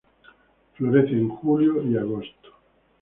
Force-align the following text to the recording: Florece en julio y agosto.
Florece 0.73 1.11
en 1.13 1.29
julio 1.29 1.79
y 1.83 1.95
agosto. 1.95 2.49